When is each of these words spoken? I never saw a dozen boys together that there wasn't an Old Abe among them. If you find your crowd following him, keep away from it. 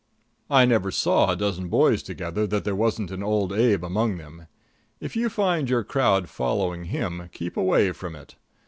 I 0.49 0.65
never 0.65 0.89
saw 0.89 1.29
a 1.29 1.35
dozen 1.35 1.67
boys 1.69 2.01
together 2.01 2.47
that 2.47 2.63
there 2.63 2.75
wasn't 2.75 3.11
an 3.11 3.21
Old 3.21 3.53
Abe 3.53 3.83
among 3.83 4.17
them. 4.17 4.47
If 4.99 5.15
you 5.15 5.29
find 5.29 5.69
your 5.69 5.83
crowd 5.83 6.27
following 6.27 6.85
him, 6.85 7.29
keep 7.31 7.55
away 7.55 7.91
from 7.91 8.15
it. 8.15 8.35